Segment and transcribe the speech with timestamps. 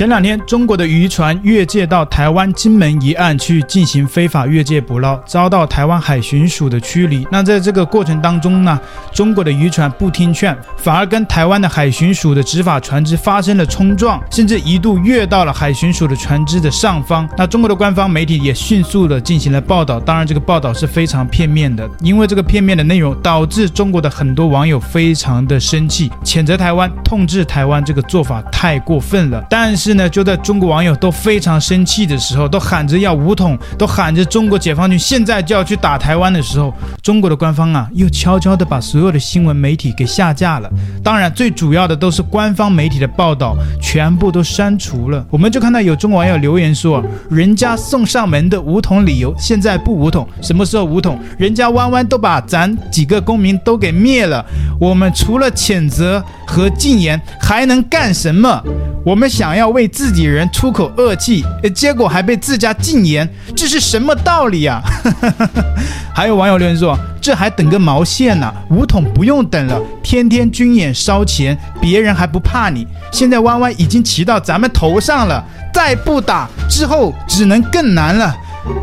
[0.00, 7.28] 前两天，中国的渔船越界到台湾金门一岸去进行非法越界捕捞，遭到台湾海巡署的驱离。
[7.30, 8.80] 那在这个过程当中呢，
[9.12, 17.28] 中国的渔船不听劝，反而跟台湾的海巡署的执法船只发生了冲撞，甚至一度越到了海巡署的船只的上方。
[17.36, 29.44] 那中国的官方媒体也迅速的进行了报道，当然这个报道是非常片面的，因为这个片面的内容导致中国的很多网友非常的生气，谴责台湾、痛斥台湾这个做法太过分了。
[29.50, 36.72] 但是呢，就在中国网友都非常生气的时候，都喊着要武统，都喊着中国解放军现在就要去打台湾的时候，
[37.02, 40.70] 中国的官方啊，又悄悄的把所有的新闻媒体给下架了。
[41.02, 45.24] 当然，最主要的都是官方媒体的报道，全部都删除了。
[45.30, 51.18] 我们就看到有中国网友留言说，人家送上门的武统理由，现在不武统，什么时候武统？
[51.38, 54.44] 人家弯弯都把咱几个公民都给灭了，
[54.78, 58.60] 我们除了谴责和禁言，还能干什么？
[59.06, 64.82] 我们想要为自己人出口恶气，结果还被自家禁言，这是什么道理啊？
[66.12, 68.52] 还有网友留言说：“这还等个毛线呢？
[68.68, 72.86] 武统不用等了，天天军演烧钱，别人还不怕你。
[73.12, 78.36] 现在弯弯已经骑到咱们头上了，再不打之后只能更难了。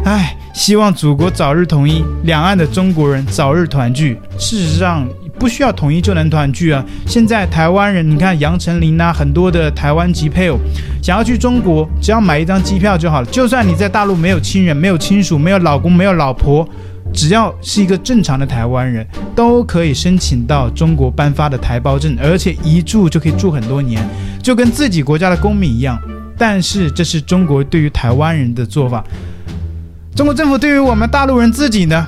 [0.05, 4.19] 唉，希望祖国早日统一，两岸的中国人早日团聚。
[4.39, 5.07] 事实上。”
[5.39, 6.83] 不需要统一就能团聚啊！
[7.05, 10.57] 现在台湾人，你看杨丞琳呐，很多的台湾籍配偶
[11.01, 13.27] 想要去中国，只要买一张机票就好了。
[13.27, 16.67] 就算你在大陆没有亲人、没有亲属、没有老公、没有老婆，
[17.13, 24.03] 只要是一个正常的台湾人，都可以申请到中国颁发的台胞证，而且一住就可以住很多年，
[24.41, 25.99] 就跟自己国家的公民一样。
[26.37, 29.03] 但是这是中国对于台湾人的做法，
[30.15, 32.07] 中国政府对于我们大陆人自己呢？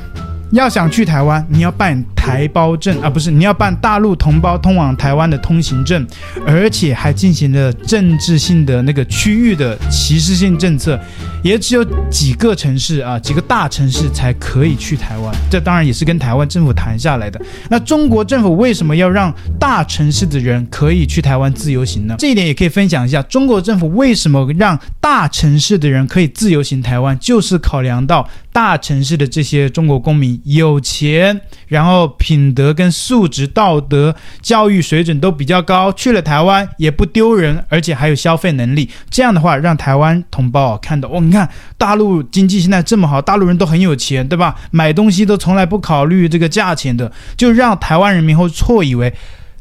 [0.52, 6.06] 要想去台湾，你要办台胞证啊，不是，你要办大陆同胞通往台湾的通行证，
[6.46, 11.00] 而且还进行了政治性的那个区域的歧视性政策，
[11.42, 15.34] 也只有几个城市啊，几个大城市才可以去台湾。
[15.50, 17.42] 这当然也是跟台湾政府谈下来的。
[17.70, 22.16] 那中国政府为什么要让大城市的人可以去台湾自由行呢？
[22.20, 28.30] 这一点也可以分享一下，中国政府为什么让大城市的人可以自由行台湾，就是考量到。
[28.52, 38.88] 大城市的这些中国公民有钱，然后品德跟素质、道德、教育水准都比较高，去了台湾也不丢人，而且还有消费能力。
[39.10, 44.56] 这样的话，让台湾同胞看到哦，你看大陆经济现在这么好，大陆人都很有钱，对吧？
[44.70, 49.12] 买东西都从来不考虑这个价钱的，就让台湾人民会错以为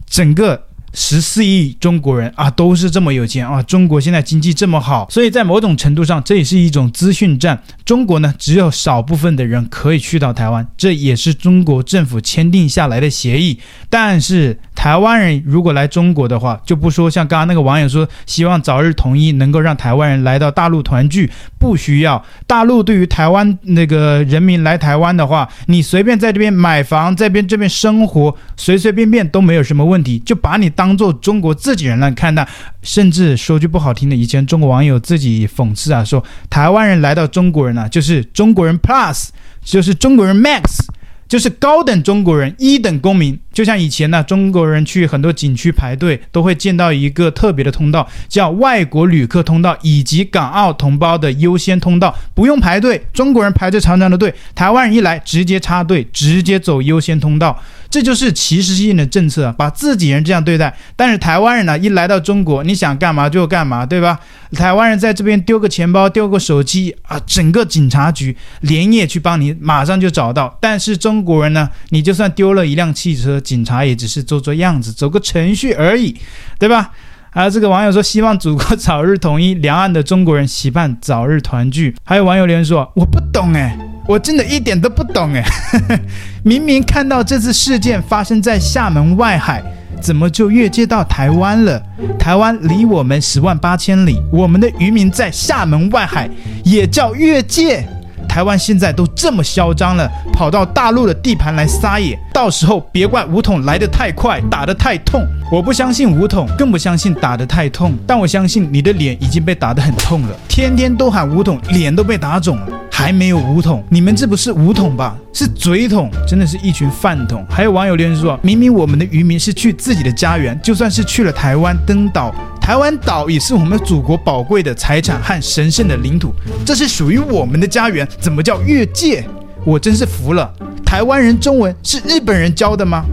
[0.07, 0.65] 整个。
[0.95, 3.63] 十四亿中国人啊，都是这么有钱啊！
[3.65, 7.63] 中国现在经济这么好，所以在某种程度上，这也是一种资讯战。
[7.89, 13.59] 中国呢，只有少部分的人可以去到台湾，这也是中国政府签订下来的协议。
[13.89, 22.23] 但是，台湾人如果来中国的话，就不说像刚刚那个网友说，希望早日统一，能够让台湾人来到大陆团聚，不需要。
[22.47, 30.95] 大陆对于台湾那个人民来台湾的话，你随便在这边买房，在边这边生活，随随便便都没有什么问题，就把你当。
[30.99, 32.47] 做中国自己人来看待，
[32.83, 39.29] 甚至说句不好听的，以前中国网友自己讽刺啊，说台湾人来到中国人啊，就是中国人 Plus，
[39.65, 40.81] 就是中国人 Max，
[41.29, 43.39] 就是高等中国人，一等公民。
[43.53, 60.77] 就像以前呢，中国人去很多景区排队，都会见到一个特别的通道，叫外国旅客通道，以及港澳同胞的优先通道，不用排队，中国人排着长长的队，台湾人一来直接插队，直接走优先通道，这就是歧视性的政策，把自己人这样对待。
[60.95, 64.21] 但是台湾人呢，一来到中国，你想干嘛就干嘛，对吧？
[64.53, 70.57] 台湾人在这边丢个钱包，丢个手机啊，整个警察局连夜去帮你，马上就找到。
[70.61, 73.41] 但是中国人呢，你就算丢了一辆汽车。
[73.41, 76.15] 警察也只是做做样子，走个程序而已，
[76.59, 76.91] 对吧？
[77.31, 81.95] 啊，这个网友说希望祖国早日统一，两岸的中国人期盼早日团聚。
[82.05, 85.45] 还有网友留言说：“我不懂诶，我真的一点都不懂诶。
[86.43, 89.63] 明明看到这次事件发生在厦门外海，
[90.01, 91.83] 怎么就越界到台湾了？
[92.19, 96.27] 台湾离我们十万八千里，我们的渔民在厦门外海
[96.65, 97.87] 也叫越界？”
[98.27, 105.27] 台湾现在都这么嚣张了，跑到大陆的地盘来撒野，到时候别怪武统来得太快，打得太痛。
[105.51, 112.67] 我不相信武统，更不相信打得太痛，但我相信你的脸已经被打得很痛了，天天都喊武统，脸都被打肿了。
[112.99, 115.17] 还没有五桶，你们这不是五桶吧？
[115.33, 117.47] 是嘴桶，真的是一群饭桶。
[117.49, 126.35] 还有网友留言说，明明我们的渔民是去自己的家园，就算是去了台湾登岛，台湾岛也是我们祖国宝贵的财产和神圣的领土，
[126.67, 129.25] 这是属于我们的家园，怎么叫越界？
[129.65, 130.53] 我真是服了。
[130.85, 133.05] 台湾人中文是日本人教的吗？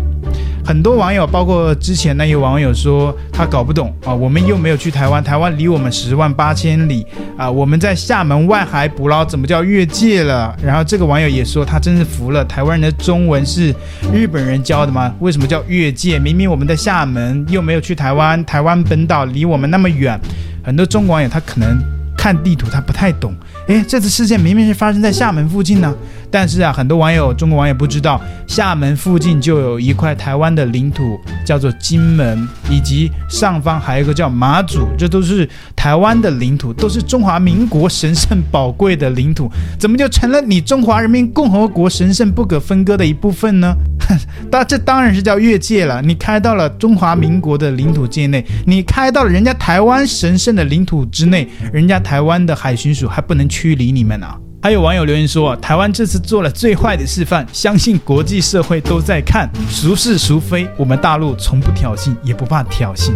[0.65, 7.05] 很多网友，包括之前那些网友说他搞不懂啊，我们又没有去台湾，台湾离我们十万八千里
[7.37, 10.57] 啊，我们在厦门外海捕捞，怎么叫越界了？
[10.63, 13.71] 然后这个网友也说他真是服了，台湾人的中文是
[14.11, 15.13] 日本人教的吗？
[15.19, 16.17] 为什么叫越界？
[16.17, 20.19] 明明我们在厦门，又没有去台湾，台湾本岛离我们那么远，
[20.63, 21.77] 很多中国网友他可能
[22.17, 23.35] 看地图他不太懂。
[23.67, 25.91] 诶，这次事件明明是发生在厦门附近呢，
[26.29, 43.75] 但是啊，很多网友，中国网友不知道，厦门附近就有一块台湾的领土，叫做金门，以及上方还有一个叫马祖，这都是台湾的领土，都是中华民国神圣宝贵的领土，怎么就成了你中华人民共和国神圣不可分割的一部分呢？
[44.51, 53.49] 当这当然是叫越界了，你开到了中华民国的领土界内，你开到了人家台湾神圣的领土之内，人家台湾的海巡署还不能。
[53.55, 54.37] 驱离你们啊！
[54.61, 60.67] 还有网友留言说，台湾这次做了最坏的示范，相信国际社会都在看，孰是孰非？
[60.75, 63.11] 我们大陆从不挑衅，也不怕挑衅。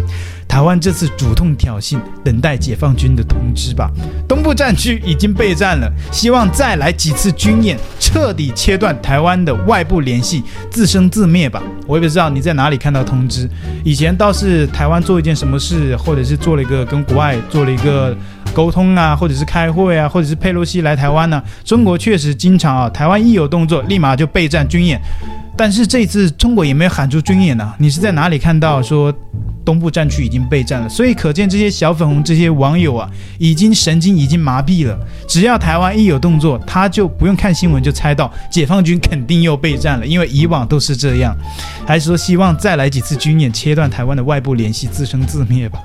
[0.48, 3.90] 台湾这次主动挑衅，等待解放军的通知吧。
[4.26, 11.62] 东部战区已经备战了，希望再来几次军演，彻底切断台湾的外部联系，自生自灭吧。
[11.86, 13.48] 我也不知道你在哪里看到通知。
[13.84, 18.16] 以前倒是台湾做一件什么事，或者是做了一个跟国外做了一个
[18.50, 25.00] 沟通啊，或者是开会啊，或者是佩洛西来台湾呢，中国确实经常啊，台湾一有动作，立马就备战军演。
[25.56, 29.12] 但是这次中国也没有喊出军演呢，你是在哪里看到说？
[29.62, 33.08] 东部战区已经备战了，所以可见这些小粉红这些网友啊，
[33.38, 34.98] 已经神经已经麻痹了。
[35.28, 41.36] 只要台湾一有动作，他就不用看新闻就猜到解放军肯定又备战了，因为以往都是这样。
[41.86, 45.78] 还是说希望再来几次军演，切断台湾的外部联系，自生自灭吧？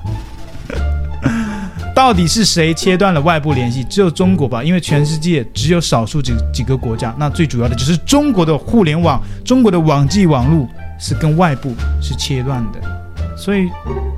[1.96, 3.82] 到底是谁切断了外部联系？
[3.84, 4.62] 只有中国吧？
[4.62, 10.68] 因为全世界只有少数几几个国家，那最主要的就是中国的互联网，中国的网际网络
[11.00, 13.34] 是跟外部是切断的。
[13.34, 13.70] 所以，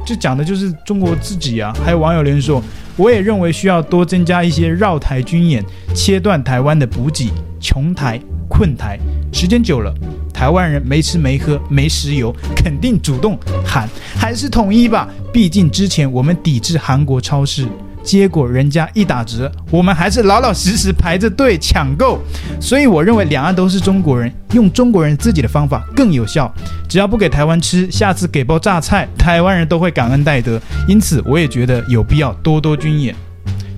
[0.05, 1.73] 这讲的就是中国自己啊。
[1.85, 2.61] 还有网友留言说，
[2.97, 5.65] 我也认为需要多增加一些绕台军演，
[5.95, 8.99] 切断台湾的补给，穷台困台。
[9.33, 9.95] 时间久了，
[10.33, 15.09] 台湾人没吃没喝没石油，肯定主动喊还是统一吧。
[15.33, 17.67] 毕竟之前我们抵制韩国超市。
[18.01, 22.19] 结果人家一打折，我们还是老老实实排着队抢购。
[22.59, 26.51] 所以我认为两岸都是中国人，用中国人自己的方法更有效。
[26.89, 30.59] 只要不给台湾吃，下次给包榨菜，台湾人都会感恩戴德。
[30.87, 33.15] 因此，我也觉得有必要多多军演。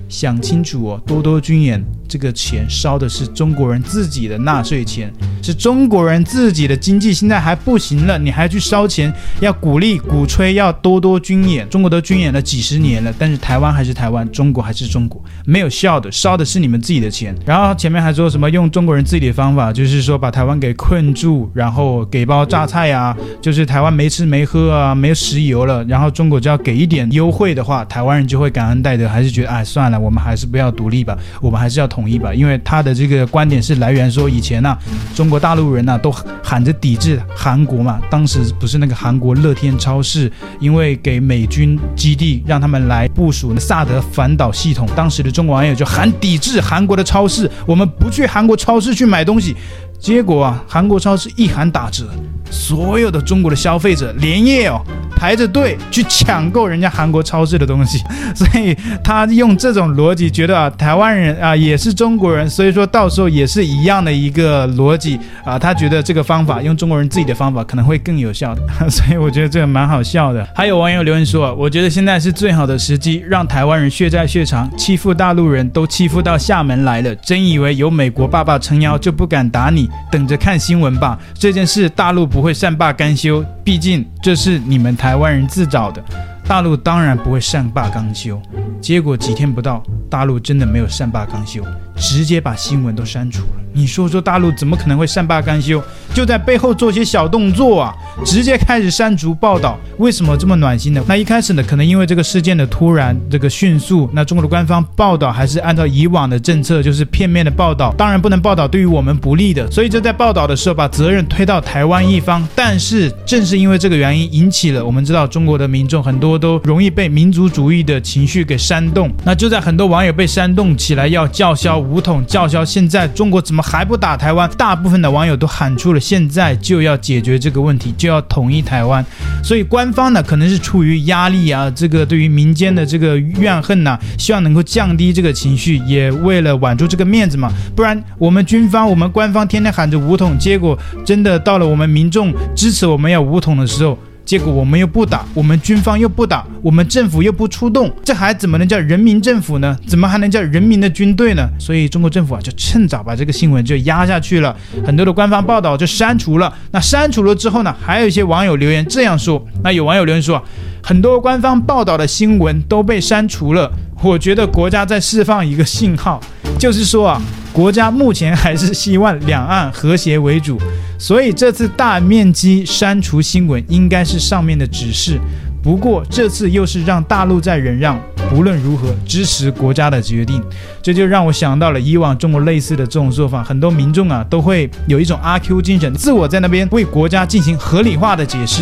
[0.07, 1.83] 想清楚哦，多多军演。
[2.11, 5.09] 这个钱烧的是中国人自己的纳税钱，
[5.41, 11.65] 是中国人自己的经济现在还不行了，你还去烧钱，要鼓励鼓吹要多多军演。
[11.69, 17.33] 中国都军演了几十年了，但是台湾还是台湾，中国还是中国，没有效的，烧的是你们自己的钱。
[17.45, 32.00] 然后前面还说什么用中国人自己的方法，就是说把台湾给困住，然后给包榨菜啊，就是台湾没吃没喝啊，没有石油了，然后中国只要给一点优惠的话，台湾人就会感恩戴德，还是觉得哎算了，我们还是不要独立吧，我们还是要同。
[32.01, 34.75] 统一吧，因为他的这个观点是来源说，以前呢、
[35.13, 36.11] 中国大陆人呢、都
[36.43, 49.55] 喊着抵制韩国嘛，当时不是那个韩国乐天超市，因为给美军基地让他们来部署萨德反导系统，当时的中国网友就喊抵制韩国的超市，我们不去韩国超市去买东西，
[49.99, 52.09] 结果啊，韩国超市一喊打折，
[52.49, 54.81] 所有的中国的消费者连夜哦。
[55.21, 57.99] 排着队去抢购人家韩国超市的东西，
[58.33, 68.55] 所以他用这种逻辑，觉得啊，台湾人啊也是中国人，所以说到时候也是一样的一个逻辑啊，他觉得这个方法用中国人自己的方法可能会更有效，
[68.89, 70.43] 所以我觉得这个蛮好笑的。
[70.55, 79.87] 还有网友留言说，我觉得现在是最好的时机，让台湾人血债血偿，欺负大陆人都欺负到厦门来了，真以为有美国爸爸撑腰就不敢打你？
[80.11, 85.21] 等着看新闻吧，这件事大陆不会善罢甘休，毕竟这是你们台。
[85.21, 86.03] 湾人自找的，
[86.51, 88.37] 大陆当然不会善罢甘休。
[88.81, 91.63] 结果几天不到，大陆真的没有善罢甘休，
[91.95, 93.61] 直接把新闻都删除了。
[93.73, 95.81] 你说说，大陆怎么可能会善罢甘休？
[96.13, 99.77] 就在背后做些小动作啊，直接开始删除报道。
[99.97, 101.01] 为什么这么暖心呢？
[101.07, 112.45] 那一开始呢，可能因为这个事件的突然、这个迅速，那中国的官方报道还是按照以往的政策，就是片面的报道，当然不能报道对于我们不利的，所以就在报道的时候把责任推到台湾一方。
[112.53, 124.49] 但是正是因为这个原因，引起了我们知道中国的民众很多都容易被民族主义的情绪给煽动那就在很多网友被煽动起来要叫嚣武统叫嚣现在中国怎么还不打台湾。
[124.57, 129.05] 大部分的网友都喊出了现在就要解决这个问题就要统一台湾。
[129.43, 149.77] 所以官方呢可能是出于压力啊这个对于民间的这个怨恨呐希望能够降低这个情绪也为了挽住这个面子嘛不然我们军方我们官方天天喊着武统结果真的到了我们民众支持我们要武统的时候结果我们又不打我们军方又不打我们政府又不出动这还怎么能叫人民政府呢？
[149.87, 151.49] 怎么还能叫人民的军队呢？
[151.59, 154.55] 所以中国政府啊就趁早把这个新闻就压下去了。
[154.85, 160.41] 很多的官方报道就删除了那删除了之后呢还有一些网友留言这样说那有网友留言说
[160.83, 166.21] 很多官方报道的新闻都被删除了我觉得国家在释放一个信号
[166.57, 170.57] 就是说啊国家目前还是希望两岸和谐为主。
[171.01, 175.19] 所以这次大面积删除新闻应该是上面的指示
[175.63, 180.41] 不过这次又是让大陆在忍让不论如何支持国家的决定。
[180.79, 188.61] 这就让我想到了以往中国类似的这种做法很多民众啊都会有一种阿 q 精神自我在那边为国家进行合理化的解释。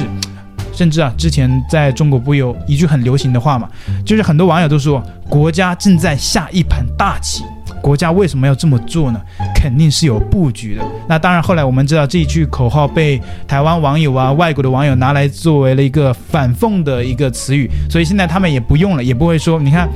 [0.72, 3.67] 甚至啊之前在中国不有一句很流行的话嘛
[4.05, 7.43] 就是很多网友都说国家正在下一盘大棋
[7.81, 9.19] 国家为什么要这么做呢？
[9.59, 10.83] 肯定是有布局的。
[11.05, 19.89] 那当然后来我们知道这一句口号被台湾网友啊外国的网友拿来作为了一个反讽的一个词语所以现在他们也不用了也不会说你看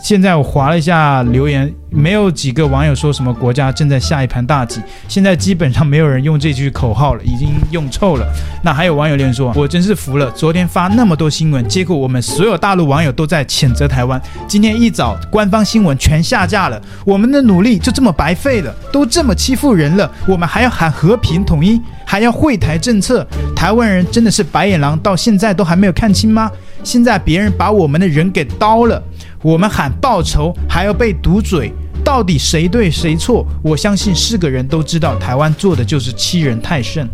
[0.00, 8.26] 现在我划了一下留言没有几个网友说什么国家正在下一盘大棋，现在基本上没有人用这句口号了，已经用臭了。
[8.62, 26.50] 那还有网友留言说，我真是服了，昨天发那么多新闻，结果我们所有大陆网友都在谴责台湾，今天一早官方新闻全下架了，我们的努力就这么白费了，都这么欺负人了，我们还要喊和平统一，还要会台政策，台湾人真的是白眼狼，到现在都还没有看清吗？
[26.82, 29.00] 现在别人把我们的人给刀了，
[29.40, 31.72] 我们喊报仇还要被堵嘴。
[32.04, 33.46] 到底谁对谁错？
[33.62, 37.08] 我相信是个人都知道台湾做的就是欺人太甚。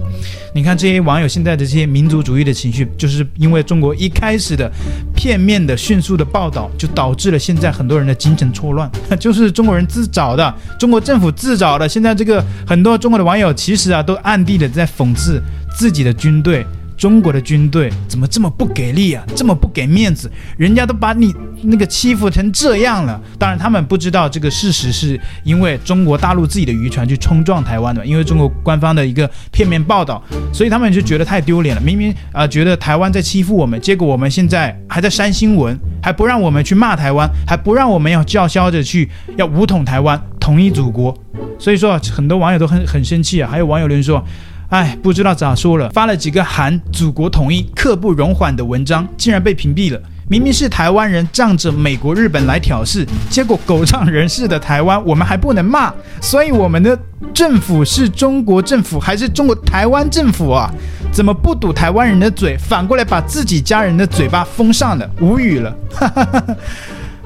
[0.54, 4.70] 你看这些网友现在的这些民族主义的情绪就是因为中国一开始的
[5.14, 8.90] 片面的迅速的报道就导致了现在很多人的精神错乱。
[9.20, 15.40] 就是中国人自找的中国政府自找的现在这个很多中国的网友其实啊都暗地的在讽刺
[15.76, 16.66] 自己的军队
[16.98, 19.24] 中国的军队怎么这么不给力啊？
[19.36, 20.30] 这么不给面子？
[20.56, 30.22] 人家都把你那个欺负成这样了当然他们不知道这个事实是因为中国大陆自己的渔船去冲撞台湾的因为中国官方的一个片面报道。
[30.52, 41.16] 所以他们就觉得太丢脸了明明啊觉得台湾在欺负我们结果我们现在还在删新闻还不让我们去骂台湾还不让我们要叫嚣着去要武统台湾统一祖国。
[41.60, 44.24] 所以说很多网友都很很生气啊还有网友留言说
[44.68, 49.98] 哎，不知道咋说了，发了几个喊“祖国统一，刻不容缓”的文章，竟然被屏蔽了。
[50.28, 56.98] 明明是台湾人仗着美国、日本来挑事，结果狗仗人势的台湾，我们还不能骂，所以我们的
[57.32, 60.70] 政府是中国政府还是中国台湾政府啊？
[61.10, 65.10] 怎么不堵台湾人的嘴，反过来把自己家人的嘴巴封上了？
[65.18, 65.74] 无语了。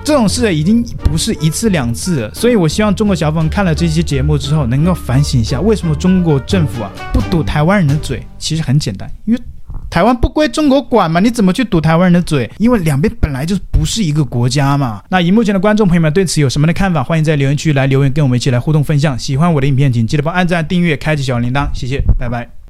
[0.05, 2.35] 这种事已经不是一次两次了。
[2.35, 8.25] 所以我希望中国小粉看了这期节目之后，能够反省一下为什么中国政府啊不堵台湾人的嘴。
[8.39, 9.41] 其实很简单，因为
[9.89, 11.21] 台湾不归中国管嘛。
[11.21, 12.51] 你怎么去堵台湾人的嘴？
[12.59, 15.03] 因为两边本来就不是一个国家嘛。
[15.11, 17.03] 那荧幕前的观众朋友们对此有什么的看法？
[17.03, 19.19] 欢迎在留言区来留言，跟我们一起来互动分享。
[19.19, 21.69] 喜欢我的影片，请记得帮按赞、订阅、开启小铃铛。
[21.73, 22.62] 谢谢，拜拜！